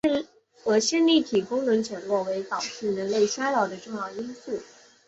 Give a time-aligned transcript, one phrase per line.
[0.65, 4.59] 而线粒体功能减弱为导致人类衰老的重要因素。